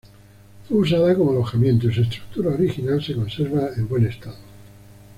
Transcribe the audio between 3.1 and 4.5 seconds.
conserva en buen estado.